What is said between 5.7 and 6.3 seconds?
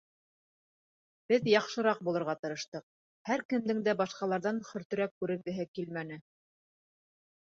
килмәне.